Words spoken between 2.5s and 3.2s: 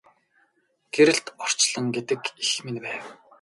минь байв.